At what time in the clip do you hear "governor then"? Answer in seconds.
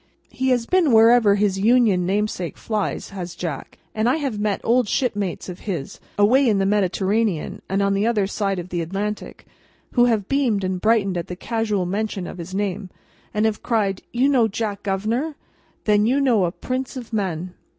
14.81-16.07